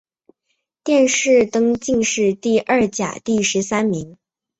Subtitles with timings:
[0.83, 4.17] 殿试登进士第二甲第十三名。